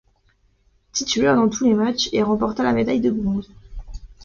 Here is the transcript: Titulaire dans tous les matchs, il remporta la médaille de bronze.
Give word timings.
Titulaire 0.93 1.35
dans 1.35 1.47
tous 1.47 1.63
les 1.63 1.75
matchs, 1.75 2.09
il 2.11 2.23
remporta 2.23 2.63
la 2.63 2.73
médaille 2.73 3.01
de 3.01 3.11
bronze. 3.11 3.51